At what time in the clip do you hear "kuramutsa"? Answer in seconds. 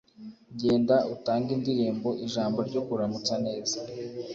2.87-3.33